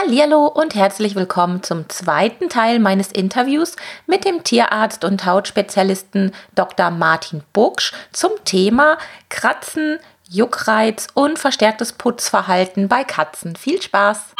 Hallo 0.00 0.46
und 0.46 0.76
herzlich 0.76 1.16
willkommen 1.16 1.64
zum 1.64 1.88
zweiten 1.88 2.48
Teil 2.48 2.78
meines 2.78 3.10
Interviews 3.10 3.74
mit 4.06 4.24
dem 4.24 4.44
Tierarzt 4.44 5.04
und 5.04 5.26
Hautspezialisten 5.26 6.32
Dr. 6.54 6.90
Martin 6.90 7.42
Bucksch 7.52 7.92
zum 8.12 8.30
Thema 8.44 8.98
Kratzen, 9.28 9.98
Juckreiz 10.28 11.08
und 11.14 11.38
verstärktes 11.38 11.94
Putzverhalten 11.94 12.86
bei 12.86 13.02
Katzen. 13.02 13.56
Viel 13.56 13.82
Spaß! 13.82 14.34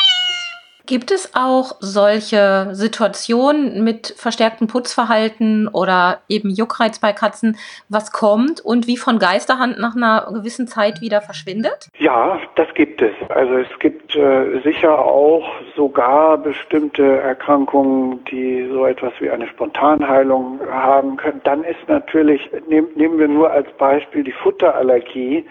Gibt 0.88 1.10
es 1.10 1.34
auch 1.34 1.76
solche 1.80 2.68
Situationen 2.72 3.84
mit 3.84 4.14
verstärktem 4.16 4.68
Putzverhalten 4.68 5.68
oder 5.68 6.20
eben 6.30 6.48
Juckreiz 6.48 6.98
bei 6.98 7.12
Katzen, 7.12 7.58
was 7.90 8.10
kommt 8.10 8.62
und 8.62 8.86
wie 8.86 8.96
von 8.96 9.18
Geisterhand 9.18 9.78
nach 9.78 9.94
einer 9.94 10.26
gewissen 10.32 10.66
Zeit 10.66 11.02
wieder 11.02 11.20
verschwindet? 11.20 11.90
Ja, 11.98 12.40
das 12.54 12.72
gibt 12.72 13.02
es. 13.02 13.12
Also 13.28 13.58
es 13.58 13.78
gibt 13.80 14.16
äh, 14.16 14.60
sicher 14.62 14.98
auch 14.98 15.46
sogar 15.76 16.38
bestimmte 16.38 17.18
Erkrankungen, 17.18 18.24
die 18.24 18.66
so 18.72 18.86
etwas 18.86 19.12
wie 19.20 19.28
eine 19.28 19.46
Spontanheilung 19.48 20.58
haben 20.70 21.18
können. 21.18 21.42
Dann 21.44 21.64
ist 21.64 21.86
natürlich, 21.86 22.48
nehm, 22.66 22.88
nehmen 22.94 23.18
wir 23.18 23.28
nur 23.28 23.50
als 23.50 23.70
Beispiel 23.76 24.24
die 24.24 24.32
Futterallergie 24.32 25.44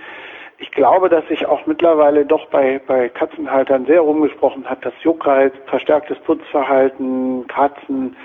ich 0.60 0.72
glaube, 0.72 1.10
dass 1.10 1.28
sich 1.28 1.46
auch 1.46 1.66
mittlerweile 1.68 2.26
doch 2.26 2.48
bei, 2.48 2.82
bei 2.88 3.10
Katzenhaltern 3.10 3.86
sehr 3.86 4.02
rumgesprochen 4.02 4.66
hat, 4.66 4.84
dass 4.86 4.94
Juckreiz, 5.02 5.54
verstärktes 5.68 6.18
Putzverhalten, 6.20 7.46
Katzen 7.48 8.16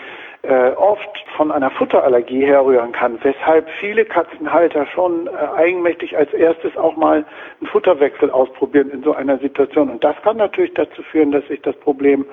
äh, 0.43 0.71
oft 0.71 1.25
von 1.37 1.53
einer 1.53 1.71
Futterallergie 1.71 2.45
herrühren 2.45 2.93
kann, 2.93 3.19
weshalb 3.23 3.69
viele 3.81 4.05
Katzenhalter 4.05 4.87
schon 4.87 5.27
äh, 5.27 5.31
eigenmächtig 5.57 6.17
als 6.17 6.33
erstes 6.33 6.77
auch 6.77 6.97
mal 6.97 7.25
einen 7.61 7.71
Futterwechsel 7.71 8.31
ausprobieren 8.31 8.91
in 8.91 9.03
so 9.03 9.13
einer 9.13 9.39
Situation. 9.39 9.91
Und 9.91 10.03
das 10.03 10.17
kann 10.23 10.39
natürlich 10.39 10.75
dazu 10.75 11.03
führen, 11.03 11.33
dass 11.33 11.47
sich 11.49 11.61
das 11.63 11.77
Problem 11.77 12.25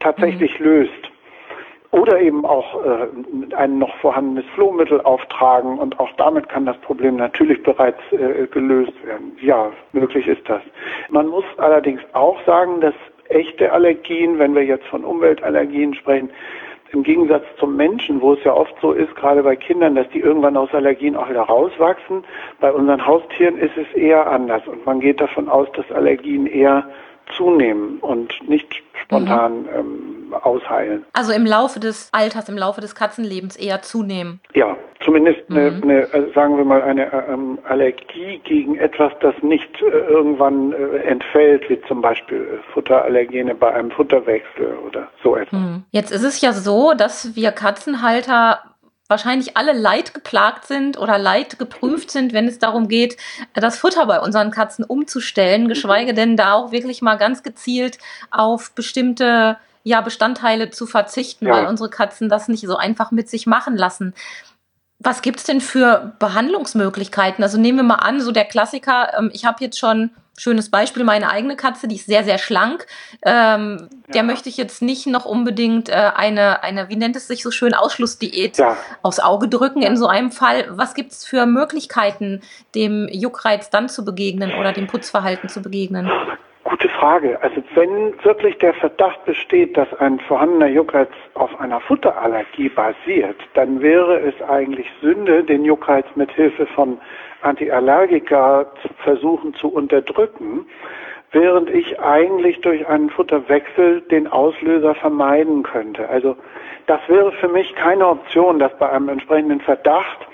tatsächlich 0.00 0.58
mhm. 0.58 0.66
löst 0.66 1.10
oder 1.94 2.20
eben 2.20 2.44
auch 2.44 2.84
äh, 2.84 3.54
ein 3.54 3.78
noch 3.78 3.94
vorhandenes 3.98 4.44
Flohmittel 4.56 5.00
auftragen 5.02 5.78
und 5.78 6.00
auch 6.00 6.10
damit 6.16 6.48
kann 6.48 6.66
das 6.66 6.76
Problem 6.78 7.14
natürlich 7.16 7.62
bereits 7.62 8.00
äh, 8.10 8.48
gelöst 8.48 8.94
werden. 9.06 9.36
Ja, 9.40 9.70
möglich 9.92 10.26
ist 10.26 10.42
das. 10.48 10.60
Man 11.08 11.28
muss 11.28 11.44
allerdings 11.56 12.00
auch 12.12 12.36
sagen, 12.46 12.80
dass 12.80 12.94
echte 13.28 13.70
Allergien, 13.70 14.40
wenn 14.40 14.56
wir 14.56 14.64
jetzt 14.64 14.86
von 14.86 15.04
Umweltallergien 15.04 15.94
sprechen, 15.94 16.30
im 16.90 17.04
Gegensatz 17.04 17.44
zum 17.58 17.76
Menschen, 17.76 18.20
wo 18.20 18.32
es 18.32 18.42
ja 18.42 18.54
oft 18.54 18.74
so 18.80 18.90
ist, 18.92 19.14
gerade 19.14 19.44
bei 19.44 19.54
Kindern, 19.54 19.94
dass 19.94 20.08
die 20.10 20.20
irgendwann 20.20 20.56
aus 20.56 20.74
Allergien 20.74 21.14
auch 21.14 21.30
wieder 21.30 21.42
rauswachsen, 21.42 22.24
bei 22.60 22.72
unseren 22.72 23.06
Haustieren 23.06 23.56
ist 23.56 23.76
es 23.76 23.92
eher 23.96 24.28
anders 24.28 24.66
und 24.66 24.84
man 24.84 24.98
geht 24.98 25.20
davon 25.20 25.48
aus, 25.48 25.68
dass 25.76 25.90
Allergien 25.92 26.46
eher 26.46 26.88
zunehmen 27.36 27.98
und 28.00 28.36
nicht 28.48 28.82
spontan 29.02 29.62
mhm. 29.62 29.68
ähm, 29.76 30.13
ausheilen. 30.42 31.04
Also 31.12 31.32
im 31.32 31.46
Laufe 31.46 31.80
des 31.80 32.08
Alters, 32.12 32.48
im 32.48 32.56
Laufe 32.56 32.80
des 32.80 32.94
Katzenlebens 32.94 33.56
eher 33.56 33.82
zunehmen. 33.82 34.40
Ja, 34.54 34.76
zumindest 35.04 35.48
mhm. 35.48 35.56
eine, 35.56 35.82
eine, 35.82 36.00
äh, 36.12 36.32
sagen 36.34 36.56
wir 36.56 36.64
mal, 36.64 36.82
eine 36.82 37.12
ähm, 37.28 37.58
Allergie 37.68 38.40
gegen 38.44 38.76
etwas, 38.76 39.12
das 39.20 39.34
nicht 39.42 39.70
äh, 39.82 39.84
irgendwann 39.86 40.72
äh, 40.72 40.98
entfällt, 40.98 41.68
wie 41.68 41.80
zum 41.88 42.00
Beispiel 42.00 42.38
äh, 42.38 42.72
Futterallergene 42.72 43.54
bei 43.54 43.72
einem 43.72 43.90
Futterwechsel 43.90 44.78
oder 44.86 45.08
so 45.22 45.36
etwas. 45.36 45.58
Mhm. 45.58 45.84
Jetzt 45.90 46.10
ist 46.10 46.24
es 46.24 46.40
ja 46.40 46.52
so, 46.52 46.94
dass 46.94 47.36
wir 47.36 47.52
Katzenhalter 47.52 48.60
wahrscheinlich 49.08 49.56
alle 49.56 49.72
leidgeplagt 49.72 50.64
sind 50.64 50.98
oder 50.98 51.18
leidgeprüft 51.18 52.10
sind, 52.10 52.32
wenn 52.32 52.48
es 52.48 52.58
darum 52.58 52.88
geht, 52.88 53.16
das 53.52 53.78
Futter 53.78 54.06
bei 54.06 54.18
unseren 54.20 54.50
Katzen 54.50 54.84
umzustellen, 54.84 55.68
geschweige 55.68 56.14
denn 56.14 56.36
da 56.36 56.54
auch 56.54 56.72
wirklich 56.72 57.02
mal 57.02 57.16
ganz 57.16 57.42
gezielt 57.42 57.98
auf 58.30 58.72
bestimmte 58.74 59.58
ja, 59.84 60.00
Bestandteile 60.00 60.70
zu 60.70 60.86
verzichten, 60.86 61.46
ja. 61.46 61.52
weil 61.52 61.66
unsere 61.66 61.90
Katzen 61.90 62.28
das 62.28 62.48
nicht 62.48 62.66
so 62.66 62.76
einfach 62.76 63.12
mit 63.12 63.30
sich 63.30 63.46
machen 63.46 63.76
lassen. 63.76 64.14
Was 64.98 65.22
gibt's 65.22 65.44
denn 65.44 65.60
für 65.60 66.14
Behandlungsmöglichkeiten? 66.18 67.44
Also 67.44 67.58
nehmen 67.58 67.78
wir 67.78 67.84
mal 67.84 67.96
an, 67.96 68.20
so 68.20 68.32
der 68.32 68.46
Klassiker, 68.46 69.12
ähm, 69.16 69.30
ich 69.32 69.44
habe 69.44 69.62
jetzt 69.62 69.78
schon 69.78 70.10
schönes 70.36 70.70
Beispiel, 70.70 71.04
meine 71.04 71.30
eigene 71.30 71.54
Katze, 71.54 71.86
die 71.86 71.96
ist 71.96 72.06
sehr, 72.06 72.24
sehr 72.24 72.38
schlank. 72.38 72.86
Ähm, 73.22 73.88
ja. 74.08 74.14
Der 74.14 74.22
möchte 74.22 74.48
ich 74.48 74.56
jetzt 74.56 74.82
nicht 74.82 75.06
noch 75.06 75.26
unbedingt 75.26 75.88
äh, 75.90 76.10
eine, 76.16 76.62
eine, 76.62 76.88
wie 76.88 76.96
nennt 76.96 77.14
es 77.14 77.28
sich 77.28 77.42
so 77.42 77.50
schön, 77.50 77.74
Ausschlussdiät 77.74 78.58
ja. 78.58 78.76
aufs 79.02 79.20
Auge 79.20 79.48
drücken 79.48 79.82
in 79.82 79.96
so 79.96 80.06
einem 80.06 80.32
Fall. 80.32 80.66
Was 80.70 80.94
gibt 80.94 81.12
es 81.12 81.24
für 81.24 81.46
Möglichkeiten, 81.46 82.40
dem 82.74 83.08
Juckreiz 83.12 83.70
dann 83.70 83.88
zu 83.88 84.04
begegnen 84.04 84.54
oder 84.54 84.72
dem 84.72 84.86
Putzverhalten 84.86 85.48
zu 85.48 85.62
begegnen? 85.62 86.10
Gute 86.64 86.88
Frage. 86.88 87.38
Also 87.42 87.62
wenn 87.74 88.14
wirklich 88.24 88.56
der 88.56 88.72
Verdacht 88.72 89.22
besteht, 89.26 89.76
dass 89.76 89.92
ein 90.00 90.18
vorhandener 90.20 90.68
Juckreiz 90.68 91.10
auf 91.34 91.60
einer 91.60 91.78
Futterallergie 91.80 92.70
basiert, 92.70 93.36
dann 93.52 93.82
wäre 93.82 94.18
es 94.20 94.40
eigentlich 94.48 94.86
Sünde, 95.02 95.44
den 95.44 95.64
Juckreiz 95.64 96.06
mit 96.14 96.32
Hilfe 96.32 96.66
von 96.66 96.98
Antiallergika 97.42 98.64
versuchen 99.02 99.52
zu 99.54 99.68
unterdrücken, 99.68 100.66
während 101.32 101.68
ich 101.68 102.00
eigentlich 102.00 102.62
durch 102.62 102.88
einen 102.88 103.10
Futterwechsel 103.10 104.00
den 104.00 104.26
Auslöser 104.26 104.94
vermeiden 104.94 105.64
könnte. 105.64 106.08
Also 106.08 106.34
das 106.86 107.00
wäre 107.08 107.32
für 107.32 107.48
mich 107.48 107.74
keine 107.74 108.08
Option, 108.08 108.58
dass 108.58 108.74
bei 108.78 108.88
einem 108.88 109.10
entsprechenden 109.10 109.60
Verdacht 109.60 110.26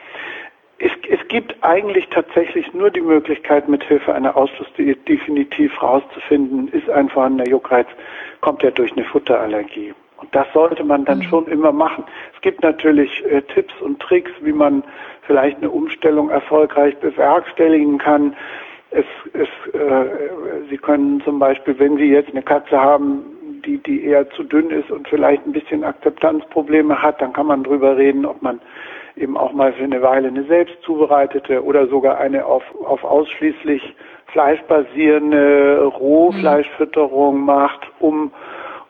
es, 0.80 0.92
es 1.10 1.28
gibt 1.28 1.54
eigentlich 1.62 2.08
tatsächlich 2.08 2.72
nur 2.72 2.90
die 2.90 3.02
Möglichkeit, 3.02 3.68
mit 3.68 3.84
Hilfe 3.84 4.14
einer 4.14 4.34
Ausschlussdiät 4.34 5.06
definitiv 5.06 5.80
rauszufinden, 5.82 6.68
ist 6.68 6.88
ein 6.88 7.10
vorhandener 7.10 7.48
Juckreiz, 7.48 7.86
kommt 8.40 8.64
er 8.64 8.70
durch 8.70 8.90
eine 8.92 9.04
Futterallergie. 9.04 9.92
Und 10.16 10.34
das 10.34 10.46
sollte 10.54 10.82
man 10.82 11.04
dann 11.04 11.18
mhm. 11.18 11.24
schon 11.24 11.46
immer 11.48 11.72
machen. 11.72 12.04
Es 12.34 12.40
gibt 12.40 12.62
natürlich 12.62 13.24
äh, 13.26 13.42
Tipps 13.42 13.74
und 13.80 14.00
Tricks, 14.00 14.30
wie 14.40 14.52
man 14.52 14.82
vielleicht 15.26 15.58
eine 15.58 15.70
Umstellung 15.70 16.30
erfolgreich 16.30 16.96
bewerkstelligen 16.98 17.98
kann. 17.98 18.34
Es, 18.90 19.04
es, 19.34 19.48
äh, 19.74 20.06
Sie 20.70 20.78
können 20.78 21.20
zum 21.24 21.38
Beispiel, 21.38 21.78
wenn 21.78 21.98
Sie 21.98 22.10
jetzt 22.10 22.30
eine 22.30 22.42
Katze 22.42 22.80
haben, 22.80 23.22
die, 23.66 23.78
die 23.78 24.04
eher 24.04 24.28
zu 24.30 24.44
dünn 24.44 24.70
ist 24.70 24.90
und 24.90 25.08
vielleicht 25.08 25.46
ein 25.46 25.52
bisschen 25.52 25.84
Akzeptanzprobleme 25.84 27.02
hat, 27.02 27.20
dann 27.20 27.34
kann 27.34 27.46
man 27.46 27.64
drüber 27.64 27.98
reden, 27.98 28.24
ob 28.24 28.40
man 28.40 28.60
eben 29.20 29.36
auch 29.36 29.52
mal 29.52 29.72
für 29.72 29.84
eine 29.84 30.02
Weile 30.02 30.28
eine 30.28 30.44
selbst 30.44 30.82
zubereitete 30.82 31.62
oder 31.64 31.86
sogar 31.86 32.18
eine 32.18 32.46
auf, 32.46 32.62
auf 32.84 33.04
ausschließlich 33.04 33.94
fleischbasierende 34.32 35.84
Rohfleischfütterung 35.84 37.44
macht, 37.44 37.80
um 37.98 38.32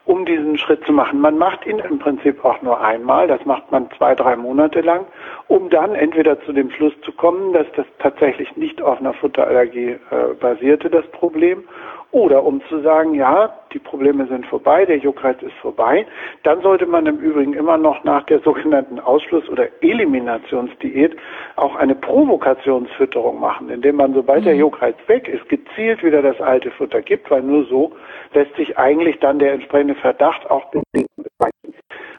um 0.05 0.25
diesen 0.25 0.57
Schritt 0.57 0.83
zu 0.85 0.91
machen. 0.91 1.21
Man 1.21 1.37
macht 1.37 1.65
ihn 1.65 1.79
im 1.79 1.99
Prinzip 1.99 2.43
auch 2.43 2.61
nur 2.61 2.81
einmal, 2.81 3.27
das 3.27 3.45
macht 3.45 3.71
man 3.71 3.89
zwei, 3.97 4.15
drei 4.15 4.35
Monate 4.35 4.81
lang, 4.81 5.05
um 5.47 5.69
dann 5.69 5.93
entweder 5.95 6.41
zu 6.41 6.53
dem 6.53 6.71
Schluss 6.71 6.93
zu 7.05 7.11
kommen, 7.11 7.53
dass 7.53 7.67
das 7.75 7.85
tatsächlich 7.99 8.57
nicht 8.57 8.81
auf 8.81 8.99
einer 8.99 9.13
Futterallergie 9.13 9.91
äh, 9.91 10.33
basierte, 10.39 10.89
das 10.89 11.05
Problem, 11.11 11.63
oder 12.11 12.43
um 12.43 12.61
zu 12.67 12.81
sagen, 12.81 13.13
ja, 13.13 13.53
die 13.73 13.79
Probleme 13.79 14.27
sind 14.27 14.45
vorbei, 14.45 14.85
der 14.85 14.97
Juckreiz 14.97 15.41
ist 15.41 15.55
vorbei, 15.61 16.05
dann 16.43 16.61
sollte 16.61 16.85
man 16.85 17.05
im 17.05 17.17
Übrigen 17.17 17.53
immer 17.53 17.77
noch 17.77 18.03
nach 18.03 18.23
der 18.25 18.39
sogenannten 18.39 18.99
Ausschluss- 18.99 19.49
oder 19.49 19.67
Eliminationsdiät 19.81 21.15
auch 21.55 21.75
eine 21.75 21.95
Provokationsfütterung 21.95 23.39
machen, 23.39 23.69
indem 23.69 23.95
man, 23.95 24.13
sobald 24.13 24.45
der 24.45 24.55
mhm. 24.55 24.59
Juckreiz 24.61 24.95
weg 25.07 25.27
ist, 25.27 25.47
gezielt 25.47 26.03
wieder 26.03 26.21
das 26.21 26.39
alte 26.41 26.71
Futter 26.71 27.01
gibt, 27.01 27.31
weil 27.31 27.43
nur 27.43 27.65
so 27.65 27.93
lässt 28.33 28.55
sich 28.55 28.77
eigentlich 28.77 29.19
dann 29.19 29.39
der 29.39 29.53
entsprechende 29.53 29.95
Verdacht 29.95 30.49
auch 30.49 30.65
bedingt 30.71 31.09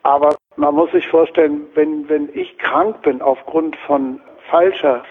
Aber 0.02 0.34
man 0.56 0.74
muss 0.74 0.90
sich 0.92 1.06
vorstellen, 1.08 1.66
wenn, 1.74 2.08
wenn 2.08 2.30
ich 2.32 2.56
krank 2.58 3.02
bin 3.02 3.20
aufgrund 3.20 3.76
von 3.86 4.20
falscher 4.50 5.02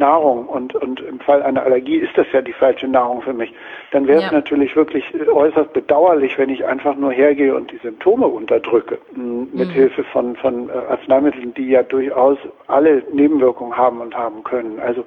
Nahrung 0.00 0.48
und, 0.48 0.74
und 0.74 1.00
im 1.00 1.20
Fall 1.20 1.42
einer 1.42 1.62
Allergie 1.62 1.98
ist 1.98 2.16
das 2.16 2.26
ja 2.32 2.42
die 2.42 2.52
falsche 2.52 2.88
Nahrung 2.88 3.22
für 3.22 3.32
mich, 3.32 3.52
dann 3.92 4.08
wäre 4.08 4.18
es 4.18 4.24
ja. 4.24 4.32
natürlich 4.32 4.74
wirklich 4.74 5.04
äußerst 5.28 5.72
bedauerlich, 5.72 6.36
wenn 6.38 6.50
ich 6.50 6.64
einfach 6.66 6.96
nur 6.96 7.12
hergehe 7.12 7.54
und 7.54 7.70
die 7.70 7.78
Symptome 7.78 8.26
unterdrücke, 8.26 8.98
mit 9.14 9.68
mhm. 9.68 9.72
Hilfe 9.72 10.02
von, 10.04 10.34
von 10.36 10.68
äh, 10.68 10.72
Arzneimitteln, 10.72 11.54
die 11.54 11.68
ja 11.68 11.82
durchaus 11.84 12.38
alle 12.66 13.04
Nebenwirkungen 13.12 13.76
haben 13.76 14.00
und 14.00 14.16
haben 14.16 14.42
können. 14.42 14.80
Also 14.80 15.04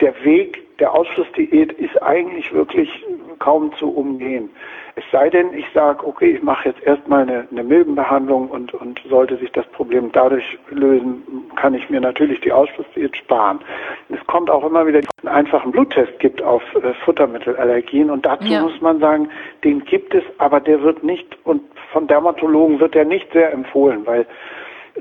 der 0.00 0.12
Weg 0.24 0.78
der 0.78 0.92
Ausschlussdiät 0.92 1.72
ist 1.72 2.02
eigentlich 2.02 2.52
wirklich 2.52 2.90
kaum 3.38 3.72
zu 3.78 3.88
umgehen. 3.90 4.50
Es 4.96 5.04
sei 5.10 5.28
denn, 5.28 5.52
ich 5.54 5.66
sage, 5.74 6.06
okay, 6.06 6.36
ich 6.36 6.42
mache 6.42 6.68
jetzt 6.68 6.82
erstmal 6.82 7.22
eine, 7.22 7.48
eine 7.50 7.64
Milbenbehandlung 7.64 8.48
und, 8.48 8.74
und 8.74 9.00
sollte 9.08 9.36
sich 9.38 9.50
das 9.52 9.66
Problem 9.66 10.10
dadurch 10.12 10.58
lösen, 10.70 11.22
kann 11.54 11.74
ich 11.74 11.88
mir 11.90 12.00
natürlich 12.00 12.40
die 12.40 12.52
Ausschlussdiät 12.52 13.16
sparen. 13.16 13.60
Es 14.08 14.24
kommt 14.26 14.50
auch 14.50 14.64
immer 14.64 14.86
wieder 14.86 15.00
einen 15.22 15.34
einfachen 15.34 15.72
Bluttest 15.72 16.18
gibt 16.18 16.42
auf 16.42 16.62
äh, 16.74 16.94
Futtermittelallergien 17.04 18.10
und 18.10 18.26
dazu 18.26 18.46
ja. 18.46 18.62
muss 18.62 18.80
man 18.80 19.00
sagen, 19.00 19.28
den 19.62 19.84
gibt 19.84 20.14
es, 20.14 20.24
aber 20.38 20.60
der 20.60 20.82
wird 20.82 21.02
nicht 21.02 21.36
und 21.44 21.62
von 21.92 22.06
Dermatologen 22.06 22.80
wird 22.80 22.96
er 22.96 23.04
nicht 23.04 23.32
sehr 23.32 23.52
empfohlen, 23.52 24.06
weil 24.06 24.26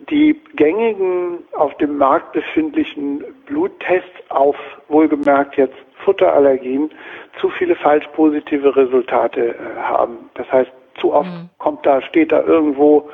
die 0.10 0.40
gängigen 0.56 1.40
auf 1.54 1.76
dem 1.78 1.98
Markt 1.98 2.34
befindlichen 2.34 3.24
Bluttests 3.46 4.10
auf 4.30 4.56
wohlgemerkt 4.88 5.56
jetzt 5.58 5.76
Futterallergien 6.04 6.92
zu 7.40 7.50
viele 7.50 7.76
falsch 7.76 8.08
positive 8.14 8.76
Resultate 8.76 9.56
äh, 9.56 9.82
haben. 9.82 10.30
Das 10.36 10.52
heißt, 10.52 10.72
zu 11.00 11.14
oft 11.14 11.30
mhm. 11.30 11.50
kommt 11.58 11.86
da, 11.86 12.02
steht 12.02 12.32
da 12.32 12.42
irgendwo, 12.42 13.10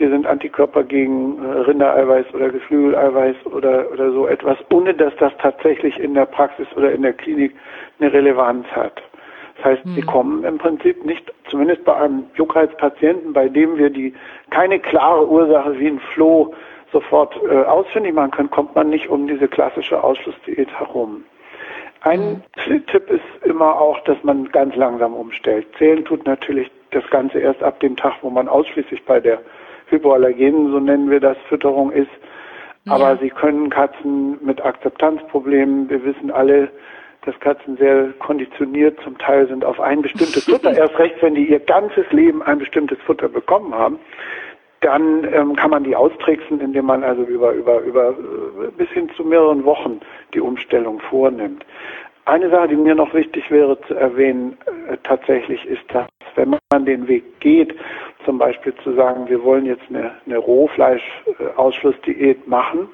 hier 0.00 0.08
sind 0.08 0.26
Antikörper 0.26 0.82
gegen 0.82 1.44
äh, 1.44 1.58
Rindereiweiß 1.60 2.32
oder 2.32 2.48
Geflügeleiweiß 2.48 3.36
oder, 3.52 3.92
oder 3.92 4.10
so 4.12 4.26
etwas, 4.26 4.56
ohne 4.72 4.94
dass 4.94 5.14
das 5.16 5.30
tatsächlich 5.42 5.98
in 5.98 6.14
der 6.14 6.24
Praxis 6.24 6.66
oder 6.74 6.90
in 6.90 7.02
der 7.02 7.12
Klinik 7.12 7.54
eine 8.00 8.10
Relevanz 8.10 8.66
hat. 8.68 9.02
Das 9.56 9.66
heißt, 9.66 9.84
mhm. 9.84 9.94
sie 9.96 10.00
kommen 10.00 10.44
im 10.44 10.56
Prinzip 10.56 11.04
nicht, 11.04 11.30
zumindest 11.50 11.84
bei 11.84 11.94
einem 11.94 12.24
Juckreizpatienten, 12.34 13.34
bei 13.34 13.50
dem 13.50 13.76
wir 13.76 13.90
die 13.90 14.14
keine 14.48 14.78
klare 14.78 15.28
Ursache 15.28 15.78
wie 15.78 15.88
ein 15.88 16.00
Floh 16.14 16.54
sofort 16.92 17.38
äh, 17.44 17.64
ausfindig 17.64 18.14
machen 18.14 18.30
können, 18.30 18.50
kommt 18.50 18.74
man 18.74 18.88
nicht 18.88 19.10
um 19.10 19.28
diese 19.28 19.48
klassische 19.48 20.02
Ausschlussdiät 20.02 20.70
herum. 20.78 21.24
Ein 22.00 22.42
mhm. 22.66 22.86
Tipp 22.86 23.10
ist 23.10 23.44
immer 23.44 23.78
auch, 23.78 24.00
dass 24.04 24.16
man 24.24 24.50
ganz 24.50 24.74
langsam 24.76 25.12
umstellt. 25.12 25.66
Zählen 25.76 26.06
tut 26.06 26.24
natürlich 26.24 26.70
das 26.90 27.04
Ganze 27.10 27.40
erst 27.40 27.62
ab 27.62 27.80
dem 27.80 27.96
Tag, 27.96 28.14
wo 28.22 28.30
man 28.30 28.48
ausschließlich 28.48 29.04
bei 29.04 29.20
der 29.20 29.42
Hypoallergenen, 29.90 30.70
so 30.70 30.80
nennen 30.80 31.10
wir 31.10 31.20
das, 31.20 31.36
Fütterung 31.48 31.92
ist. 31.92 32.10
Ja. 32.84 32.92
Aber 32.92 33.16
Sie 33.18 33.30
können 33.30 33.70
Katzen 33.70 34.38
mit 34.44 34.64
Akzeptanzproblemen, 34.64 35.90
wir 35.90 36.04
wissen 36.04 36.30
alle, 36.30 36.70
dass 37.26 37.38
Katzen 37.40 37.76
sehr 37.76 38.08
konditioniert 38.18 38.98
zum 39.04 39.18
Teil 39.18 39.46
sind 39.46 39.64
auf 39.64 39.78
ein 39.80 40.00
bestimmtes 40.02 40.44
Futter. 40.44 40.72
Erst 40.76 40.98
recht, 40.98 41.16
wenn 41.20 41.34
die 41.34 41.50
ihr 41.50 41.60
ganzes 41.60 42.10
Leben 42.12 42.42
ein 42.42 42.58
bestimmtes 42.58 42.98
Futter 43.02 43.28
bekommen 43.28 43.74
haben, 43.74 43.98
dann 44.80 45.24
ähm, 45.32 45.54
kann 45.56 45.70
man 45.70 45.84
die 45.84 45.94
austricksen, 45.94 46.60
indem 46.60 46.86
man 46.86 47.04
also 47.04 47.22
über, 47.22 47.52
über, 47.52 47.80
über 47.80 48.10
äh, 48.10 48.70
bis 48.76 48.88
hin 48.88 49.10
zu 49.14 49.24
mehreren 49.24 49.64
Wochen 49.64 50.00
die 50.32 50.40
Umstellung 50.40 51.00
vornimmt. 51.00 51.66
Eine 52.24 52.50
Sache, 52.50 52.68
die 52.68 52.76
mir 52.76 52.94
noch 52.94 53.12
wichtig 53.14 53.50
wäre 53.50 53.80
zu 53.82 53.94
erwähnen, 53.94 54.56
äh, 54.88 54.96
tatsächlich 55.02 55.64
ist, 55.66 55.82
dass 55.92 56.06
wenn 56.36 56.56
man 56.70 56.84
den 56.84 57.08
Weg 57.08 57.40
geht, 57.40 57.74
zum 58.24 58.38
Beispiel 58.38 58.72
zu 58.84 58.94
sagen, 58.94 59.28
wir 59.28 59.42
wollen 59.42 59.66
jetzt 59.66 59.82
eine, 59.88 60.12
eine 60.26 60.38
Rohfleischausschlussdiät 60.38 62.46
machen, 62.46 62.86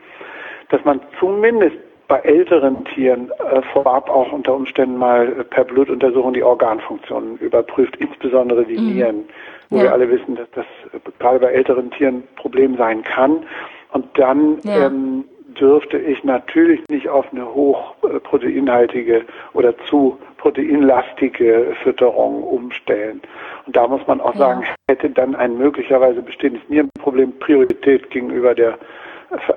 dass 0.70 0.82
man 0.84 1.02
zumindest 1.18 1.76
bei 2.08 2.20
älteren 2.20 2.84
Tieren 2.84 3.30
äh, 3.30 3.62
vorab 3.72 4.08
auch 4.08 4.32
unter 4.32 4.54
Umständen 4.54 4.96
mal 4.96 5.40
äh, 5.40 5.44
per 5.44 5.64
Blutuntersuchung 5.64 6.34
die 6.34 6.42
Organfunktionen 6.42 7.36
überprüft, 7.38 7.96
insbesondere 7.96 8.64
die 8.64 8.78
mhm. 8.78 8.94
Nieren, 8.94 9.24
wo 9.70 9.78
ja. 9.78 9.84
wir 9.84 9.92
alle 9.92 10.08
wissen, 10.08 10.36
dass 10.36 10.48
das 10.52 10.66
äh, 10.92 10.98
gerade 11.18 11.40
bei 11.40 11.52
älteren 11.52 11.90
Tieren 11.90 12.16
ein 12.16 12.28
Problem 12.36 12.76
sein 12.76 13.02
kann. 13.02 13.44
Und 13.92 14.06
dann 14.18 14.58
ja. 14.62 14.86
ähm, 14.86 15.24
dürfte 15.60 15.98
ich 15.98 16.22
natürlich 16.24 16.80
nicht 16.88 17.08
auf 17.08 17.26
eine 17.32 17.46
hochproteinhaltige 17.46 19.24
oder 19.52 19.76
zu 19.88 20.18
proteinlastige 20.38 21.74
Fütterung 21.82 22.42
umstellen. 22.42 23.20
Und 23.66 23.76
da 23.76 23.88
muss 23.88 24.06
man 24.06 24.20
auch 24.20 24.34
ja. 24.34 24.38
sagen, 24.38 24.64
hätte 24.88 25.10
dann 25.10 25.34
ein 25.34 25.56
möglicherweise 25.56 26.22
bestehendes 26.22 26.62
Nierenproblem 26.68 27.38
Priorität 27.38 28.10
gegenüber 28.10 28.54
der 28.54 28.78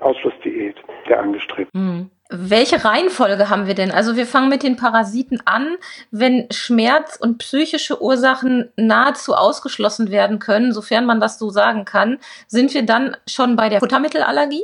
Ausschlussdiät, 0.01 0.75
der 1.07 1.19
angestrebt. 1.19 1.73
Mhm. 1.73 2.09
Welche 2.31 2.85
Reihenfolge 2.85 3.49
haben 3.49 3.65
wir 3.65 3.73
denn? 3.73 3.89
Also 3.89 4.15
wir 4.15 4.27
fangen 4.27 4.49
mit 4.49 4.61
den 4.61 4.75
Parasiten 4.75 5.41
an. 5.45 5.77
Wenn 6.11 6.47
Schmerz 6.51 7.17
und 7.19 7.39
psychische 7.39 8.03
Ursachen 8.03 8.71
nahezu 8.75 9.33
ausgeschlossen 9.33 10.11
werden 10.11 10.37
können, 10.37 10.71
sofern 10.71 11.07
man 11.07 11.19
das 11.19 11.39
so 11.39 11.49
sagen 11.49 11.85
kann, 11.85 12.19
sind 12.45 12.71
wir 12.75 12.85
dann 12.85 13.17
schon 13.27 13.55
bei 13.55 13.69
der 13.69 13.79
Futtermittelallergie? 13.79 14.63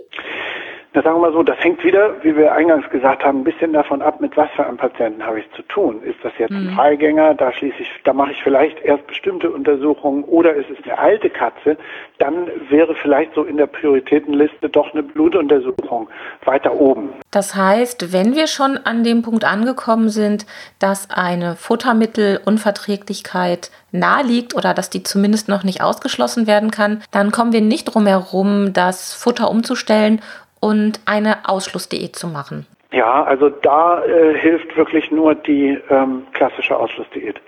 Na, 0.95 1.01
sagen 1.01 1.17
wir 1.17 1.27
mal 1.27 1.33
so, 1.33 1.43
das 1.43 1.59
hängt 1.59 1.83
wieder, 1.83 2.23
wie 2.23 2.37
wir 2.37 2.53
eingangs 2.53 2.89
gesagt 2.89 3.25
haben, 3.25 3.41
ein 3.41 3.43
bisschen 3.43 3.73
davon 3.73 4.01
ab, 4.01 4.21
mit 4.21 4.37
was 4.37 4.49
für 4.51 4.65
einem 4.65 4.77
Patienten 4.77 5.25
habe 5.25 5.41
ich 5.41 5.51
zu 5.51 5.61
tun. 5.63 6.01
Ist 6.03 6.23
das 6.23 6.31
jetzt 6.37 6.51
mhm. 6.51 6.69
ein 6.69 6.75
Freigänger, 6.75 7.33
da 7.33 7.51
schließe 7.51 7.81
ich, 7.81 7.89
da 8.05 8.13
mache 8.13 8.31
ich 8.31 8.41
vielleicht 8.41 8.79
erst 8.79 9.05
bestimmte 9.05 9.51
Untersuchungen 9.51 10.23
oder 10.23 10.53
ist 10.53 10.69
es 10.69 10.81
eine 10.85 10.97
alte 10.97 11.29
Katze, 11.29 11.75
dann 12.17 12.47
wäre 12.69 12.95
vielleicht 12.95 13.33
so 13.33 13.43
in 13.43 13.57
der 13.57 13.67
Prioritätenliste 13.67 14.69
doch 14.69 14.93
eine 14.93 15.03
Blutuntersuchung 15.03 16.07
weiter 16.45 16.73
oben. 16.73 17.09
Das 17.29 17.55
heißt, 17.55 18.13
wenn 18.13 18.33
wir 18.33 18.47
schon 18.47 18.77
an 18.77 19.03
dem 19.03 19.21
Punkt 19.21 19.43
angekommen 19.43 20.07
sind, 20.07 20.45
dass 20.79 21.09
eine 21.09 21.57
Futtermittelunverträglichkeit 21.57 23.69
naheliegt 23.91 24.55
oder 24.55 24.73
dass 24.73 24.89
die 24.89 25.03
zumindest 25.03 25.49
noch 25.49 25.65
nicht 25.65 25.81
ausgeschlossen 25.81 26.47
werden 26.47 26.71
kann, 26.71 27.03
dann 27.11 27.31
kommen 27.31 27.51
wir 27.51 27.59
nicht 27.59 27.93
drum 27.93 28.07
herum, 28.07 28.71
das 28.71 29.13
Futter 29.13 29.51
umzustellen 29.51 30.21
und 30.59 30.99
eine 31.05 31.47
Ausschlussdiät 31.47 32.15
zu 32.15 32.27
machen? 32.27 32.65
Ja, 32.91 33.23
also 33.23 33.49
da 33.49 34.03
äh, 34.05 34.37
hilft 34.37 34.77
wirklich 34.77 35.11
nur 35.11 35.35
die 35.35 35.77
ähm, 35.89 36.27
klassische 36.33 36.77
Ausschlussdiät. 36.77 37.41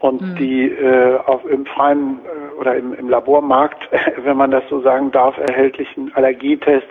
Und 0.00 0.20
mhm. 0.20 0.36
die 0.36 0.68
äh, 0.68 1.16
auf, 1.24 1.44
im 1.46 1.64
freien 1.64 2.18
äh, 2.18 2.60
oder 2.60 2.76
im, 2.76 2.92
im 2.92 3.08
Labormarkt, 3.08 3.88
wenn 4.24 4.36
man 4.36 4.50
das 4.50 4.62
so 4.68 4.82
sagen 4.82 5.10
darf, 5.10 5.38
erhältlichen 5.38 6.12
Allergietests 6.14 6.90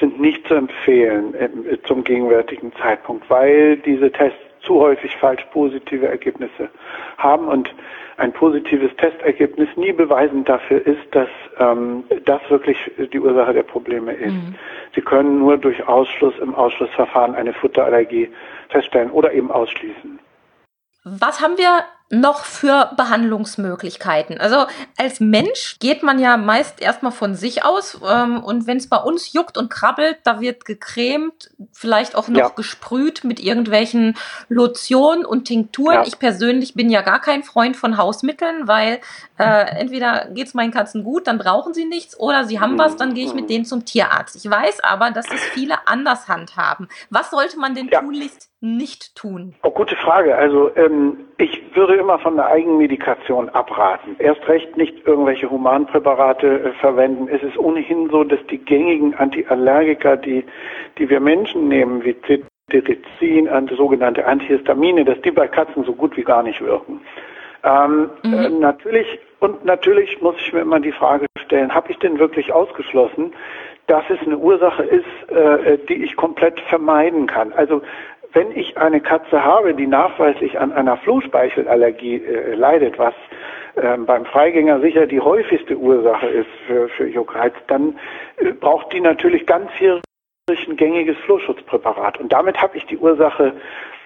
sind 0.00 0.20
nicht 0.20 0.46
zu 0.48 0.54
empfehlen 0.54 1.34
äh, 1.34 1.48
zum 1.86 2.02
gegenwärtigen 2.02 2.72
Zeitpunkt, 2.82 3.30
weil 3.30 3.76
diese 3.76 4.10
Tests 4.10 4.38
zu 4.62 4.80
häufig 4.80 5.16
falsch 5.16 5.44
positive 5.52 6.08
Ergebnisse 6.08 6.68
haben 7.18 7.46
und 7.46 7.72
ein 8.18 8.32
positives 8.32 8.94
Testergebnis 8.96 9.68
nie 9.76 9.92
beweisend 9.92 10.48
dafür 10.48 10.84
ist, 10.84 11.02
dass 11.12 11.28
ähm, 11.58 12.04
das 12.24 12.40
wirklich 12.48 12.76
die 13.12 13.20
Ursache 13.20 13.54
der 13.54 13.62
Probleme 13.62 14.12
ist. 14.12 14.32
Mhm. 14.32 14.56
Sie 14.94 15.00
können 15.00 15.38
nur 15.38 15.56
durch 15.56 15.86
Ausschluss 15.86 16.34
im 16.40 16.54
Ausschlussverfahren 16.54 17.36
eine 17.36 17.52
Futterallergie 17.52 18.28
feststellen 18.70 19.10
oder 19.12 19.32
eben 19.32 19.52
ausschließen. 19.52 20.18
Was 21.04 21.40
haben 21.40 21.56
wir 21.56 21.84
noch 22.10 22.44
für 22.44 22.90
Behandlungsmöglichkeiten? 22.96 24.40
Also 24.40 24.66
als 24.96 25.20
Mensch 25.20 25.76
geht 25.78 26.02
man 26.02 26.18
ja 26.18 26.36
meist 26.36 26.80
erstmal 26.80 27.12
von 27.12 27.34
sich 27.34 27.64
aus 27.64 27.98
ähm, 28.08 28.42
und 28.42 28.66
wenn 28.66 28.78
es 28.78 28.88
bei 28.88 28.96
uns 28.96 29.32
juckt 29.32 29.58
und 29.58 29.70
krabbelt, 29.70 30.18
da 30.24 30.40
wird 30.40 30.64
gecremt, 30.64 31.50
vielleicht 31.72 32.16
auch 32.16 32.28
noch 32.28 32.38
ja. 32.38 32.48
gesprüht 32.48 33.24
mit 33.24 33.40
irgendwelchen 33.40 34.16
Lotionen 34.48 35.26
und 35.26 35.44
Tinkturen. 35.44 35.96
Ja. 35.96 36.04
Ich 36.06 36.18
persönlich 36.18 36.74
bin 36.74 36.90
ja 36.90 37.02
gar 37.02 37.20
kein 37.20 37.42
Freund 37.42 37.76
von 37.76 37.98
Hausmitteln, 37.98 38.66
weil 38.66 39.00
äh, 39.38 39.78
entweder 39.78 40.28
geht's 40.30 40.54
meinen 40.54 40.72
Katzen 40.72 41.04
gut, 41.04 41.26
dann 41.26 41.38
brauchen 41.38 41.74
sie 41.74 41.84
nichts, 41.84 42.18
oder 42.18 42.44
sie 42.44 42.58
haben 42.58 42.78
was, 42.78 42.96
dann 42.96 43.14
gehe 43.14 43.26
ich 43.26 43.34
mit 43.34 43.50
denen 43.50 43.64
zum 43.64 43.84
Tierarzt. 43.84 44.36
Ich 44.36 44.50
weiß 44.50 44.80
aber, 44.80 45.10
dass 45.10 45.26
das 45.26 45.40
viele 45.40 45.86
anders 45.86 46.28
handhaben. 46.28 46.88
Was 47.10 47.30
sollte 47.30 47.58
man 47.58 47.74
denn 47.74 47.88
ja. 47.88 48.00
tunlichst 48.00 48.50
nicht 48.60 49.14
tun? 49.14 49.54
Oh, 49.62 49.70
gute 49.70 49.94
Frage. 49.96 50.36
Also 50.36 50.74
ähm, 50.76 51.26
ich 51.38 51.76
würde 51.76 51.94
immer 51.94 52.18
von 52.18 52.36
der 52.36 52.46
Eigenmedikation 52.46 53.48
abraten. 53.50 54.16
Erst 54.18 54.46
recht 54.48 54.76
nicht 54.76 55.06
irgendwelche 55.06 55.50
Humanpräparate 55.50 56.60
äh, 56.60 56.72
verwenden. 56.80 57.28
Es 57.28 57.42
ist 57.42 57.56
ohnehin 57.56 58.10
so, 58.10 58.24
dass 58.24 58.44
die 58.50 58.58
gängigen 58.58 59.14
Antiallergika, 59.14 60.16
die, 60.16 60.44
die 60.98 61.08
wir 61.08 61.20
Menschen 61.20 61.68
nehmen, 61.68 62.04
wie 62.04 62.16
Cetirizin, 62.70 63.48
sogenannte 63.76 64.26
Antihistamine, 64.26 65.04
dass 65.04 65.20
die 65.22 65.30
bei 65.30 65.46
Katzen 65.46 65.84
so 65.84 65.92
gut 65.92 66.16
wie 66.16 66.24
gar 66.24 66.42
nicht 66.42 66.60
wirken. 66.60 67.00
Ähm, 67.64 68.10
mhm. 68.22 68.34
äh, 68.34 68.48
natürlich 68.50 69.06
und 69.40 69.64
natürlich 69.64 70.20
muss 70.20 70.36
ich 70.38 70.52
mir 70.52 70.60
immer 70.60 70.80
die 70.80 70.92
Frage 70.92 71.26
stellen: 71.44 71.74
Habe 71.74 71.90
ich 71.90 71.98
denn 71.98 72.18
wirklich 72.18 72.52
ausgeschlossen, 72.52 73.32
dass 73.86 74.04
es 74.10 74.20
eine 74.20 74.38
Ursache 74.38 74.82
ist, 74.82 75.30
äh, 75.30 75.78
die 75.88 76.04
ich 76.04 76.16
komplett 76.16 76.60
vermeiden 76.60 77.26
kann? 77.26 77.52
Also 77.52 77.82
wenn 78.32 78.52
ich 78.52 78.76
eine 78.76 79.00
Katze 79.00 79.44
habe, 79.44 79.74
die 79.74 79.86
nachweislich 79.86 80.58
an 80.58 80.72
einer 80.72 80.96
Flohspeichelallergie 80.98 82.16
äh, 82.16 82.54
leidet, 82.54 82.98
was 82.98 83.14
äh, 83.76 83.96
beim 83.96 84.24
Freigänger 84.26 84.80
sicher 84.80 85.06
die 85.06 85.20
häufigste 85.20 85.76
Ursache 85.76 86.26
ist 86.26 86.50
für, 86.66 86.88
für 86.88 87.08
Juckreiz, 87.08 87.54
dann 87.68 87.98
äh, 88.38 88.52
braucht 88.52 88.92
die 88.92 89.00
natürlich 89.00 89.46
ganz 89.46 89.70
hier 89.78 90.00
ein 90.50 90.76
gängiges 90.76 91.16
Flohschutzpräparat. 91.18 92.18
Und 92.18 92.32
damit 92.32 92.60
habe 92.60 92.76
ich 92.76 92.86
die 92.86 92.96
Ursache, 92.96 93.52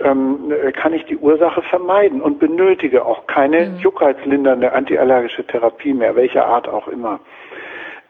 ähm, 0.00 0.52
kann 0.73 0.93
ich 0.93 1.05
die 1.05 1.17
Ursache 1.17 1.62
vermeiden 1.62 2.21
und 2.21 2.41
benötige 2.41 3.05
auch 3.05 3.26
keine 3.26 3.67
mhm. 3.67 3.76
juckreizlindernde 3.79 4.73
antiallergische 4.73 5.47
Therapie 5.47 5.95
mehr, 5.95 6.17
welcher 6.17 6.47
Art 6.47 6.69
auch 6.69 6.88
immer. 6.88 7.21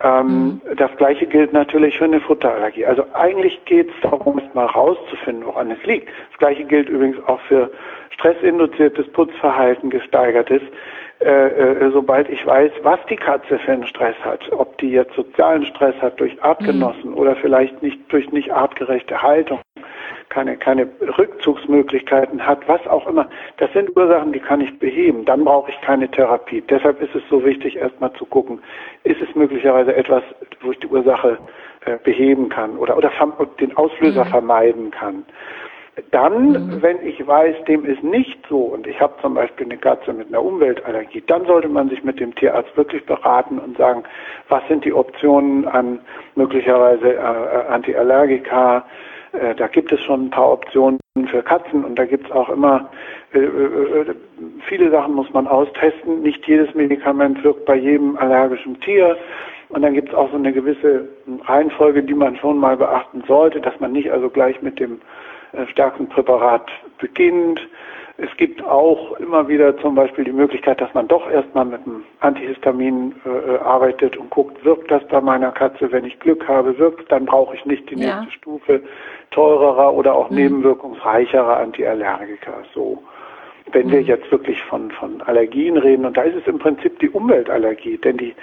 Ähm, 0.02 0.60
mhm. 0.64 0.76
Das 0.76 0.90
gleiche 0.96 1.26
gilt 1.26 1.52
natürlich 1.52 1.96
für 1.98 2.04
eine 2.04 2.20
Futterallergie. 2.20 2.84
Also 2.84 3.04
eigentlich 3.14 3.64
geht 3.64 3.88
es 3.88 3.94
darum, 4.02 4.40
mal 4.54 4.66
rauszufinden, 4.66 5.46
woran 5.46 5.70
es 5.70 5.82
liegt. 5.84 6.08
Das 6.30 6.38
gleiche 6.38 6.64
gilt 6.64 6.88
übrigens 6.88 7.18
auch 7.26 7.40
für 7.42 7.70
stressinduziertes 8.10 9.08
Putzverhalten, 9.12 9.90
gesteigertes. 9.90 10.62
Äh, 11.20 11.84
äh, 11.84 11.90
sobald 11.92 12.28
ich 12.30 12.44
weiß, 12.44 12.72
was 12.82 12.98
die 13.08 13.16
Katze 13.16 13.58
für 13.60 13.72
einen 13.72 13.86
Stress 13.86 14.16
hat, 14.24 14.40
ob 14.50 14.76
die 14.78 14.90
jetzt 14.90 15.14
sozialen 15.14 15.64
Stress 15.66 15.94
hat 16.02 16.18
durch 16.18 16.42
Artgenossen 16.42 17.10
mhm. 17.10 17.16
oder 17.16 17.36
vielleicht 17.36 17.80
nicht 17.80 18.00
durch 18.12 18.30
nicht 18.32 18.52
artgerechte 18.52 19.22
Haltung, 19.22 19.60
keine, 20.32 20.56
keine 20.56 20.88
Rückzugsmöglichkeiten 21.18 22.44
hat, 22.44 22.66
was 22.66 22.84
auch 22.86 23.06
immer. 23.06 23.28
Das 23.58 23.70
sind 23.74 23.94
Ursachen, 23.94 24.32
die 24.32 24.40
kann 24.40 24.62
ich 24.62 24.78
beheben. 24.78 25.26
Dann 25.26 25.44
brauche 25.44 25.70
ich 25.70 25.80
keine 25.82 26.10
Therapie. 26.10 26.62
Deshalb 26.62 27.02
ist 27.02 27.14
es 27.14 27.22
so 27.28 27.44
wichtig, 27.44 27.76
erstmal 27.76 28.12
zu 28.14 28.24
gucken, 28.24 28.60
ist 29.04 29.20
es 29.20 29.34
möglicherweise 29.34 29.94
etwas, 29.94 30.22
wo 30.62 30.72
ich 30.72 30.78
die 30.78 30.86
Ursache 30.86 31.38
äh, 31.84 31.98
beheben 32.02 32.48
kann 32.48 32.78
oder, 32.78 32.96
oder 32.96 33.10
den 33.60 33.76
Auslöser 33.76 34.24
mhm. 34.24 34.30
vermeiden 34.30 34.90
kann. 34.90 35.24
Dann, 36.10 36.52
mhm. 36.52 36.82
wenn 36.82 37.06
ich 37.06 37.26
weiß, 37.26 37.54
dem 37.68 37.84
ist 37.84 38.02
nicht 38.02 38.38
so 38.48 38.60
und 38.60 38.86
ich 38.86 38.98
habe 38.98 39.12
zum 39.20 39.34
Beispiel 39.34 39.66
eine 39.66 39.76
Katze 39.76 40.14
mit 40.14 40.28
einer 40.28 40.42
Umweltallergie, 40.42 41.22
dann 41.26 41.44
sollte 41.44 41.68
man 41.68 41.90
sich 41.90 42.02
mit 42.02 42.18
dem 42.18 42.34
Tierarzt 42.34 42.74
wirklich 42.78 43.04
beraten 43.04 43.58
und 43.58 43.76
sagen, 43.76 44.04
was 44.48 44.66
sind 44.68 44.86
die 44.86 44.94
Optionen 44.94 45.68
an 45.68 46.00
möglicherweise 46.34 47.12
äh, 47.12 47.18
äh 47.18 47.66
Antiallergika. 47.68 48.86
Äh, 49.32 49.54
da 49.54 49.66
gibt 49.66 49.92
es 49.92 50.00
schon 50.00 50.26
ein 50.26 50.30
paar 50.30 50.52
Optionen 50.52 50.98
für 51.30 51.42
Katzen 51.42 51.84
und 51.84 51.98
da 51.98 52.04
gibt 52.04 52.26
es 52.26 52.32
auch 52.32 52.48
immer 52.48 52.90
äh, 53.34 53.38
äh, 53.38 54.00
äh, 54.00 54.14
viele 54.68 54.90
Sachen 54.90 55.14
muss 55.14 55.32
man 55.32 55.46
austesten. 55.46 56.22
Nicht 56.22 56.46
jedes 56.46 56.74
Medikament 56.74 57.42
wirkt 57.44 57.64
bei 57.64 57.76
jedem 57.76 58.16
allergischen 58.16 58.80
Tier. 58.80 59.16
Und 59.70 59.82
dann 59.82 59.94
gibt 59.94 60.10
es 60.10 60.14
auch 60.14 60.30
so 60.30 60.36
eine 60.36 60.52
gewisse 60.52 61.08
Reihenfolge, 61.44 62.02
die 62.02 62.14
man 62.14 62.36
schon 62.36 62.58
mal 62.58 62.76
beachten 62.76 63.24
sollte, 63.26 63.60
dass 63.60 63.78
man 63.80 63.92
nicht 63.92 64.12
also 64.12 64.28
gleich 64.28 64.60
mit 64.60 64.78
dem 64.78 65.00
stärksten 65.70 66.08
Präparat 66.08 66.70
beginnt. 66.98 67.58
Es 68.22 68.36
gibt 68.36 68.62
auch 68.62 69.18
immer 69.18 69.48
wieder 69.48 69.76
zum 69.78 69.96
Beispiel 69.96 70.24
die 70.24 70.32
Möglichkeit, 70.32 70.80
dass 70.80 70.94
man 70.94 71.08
doch 71.08 71.28
erstmal 71.28 71.64
mit 71.64 71.80
einem 71.84 72.04
Antihistamin 72.20 73.16
äh, 73.24 73.56
arbeitet 73.56 74.16
und 74.16 74.30
guckt, 74.30 74.64
wirkt 74.64 74.92
das 74.92 75.02
bei 75.08 75.20
meiner 75.20 75.50
Katze, 75.50 75.90
wenn 75.90 76.04
ich 76.04 76.20
Glück 76.20 76.46
habe, 76.46 76.78
wirkt, 76.78 77.10
dann 77.10 77.26
brauche 77.26 77.56
ich 77.56 77.64
nicht 77.66 77.90
die 77.90 77.96
ja. 77.96 78.20
nächste 78.20 78.38
Stufe 78.38 78.80
teurerer 79.32 79.92
oder 79.92 80.14
auch 80.14 80.30
mhm. 80.30 80.36
nebenwirkungsreicherer 80.36 81.56
Antiallergika. 81.56 82.52
So. 82.72 83.02
Wenn 83.72 83.88
mhm. 83.88 83.90
wir 83.90 84.02
jetzt 84.02 84.30
wirklich 84.30 84.62
von, 84.62 84.92
von 84.92 85.20
Allergien 85.22 85.76
reden, 85.76 86.06
und 86.06 86.16
da 86.16 86.22
ist 86.22 86.36
es 86.36 86.46
im 86.46 86.60
Prinzip 86.60 87.00
die 87.00 87.10
Umweltallergie, 87.10 87.98
denn 87.98 88.18
die, 88.18 88.36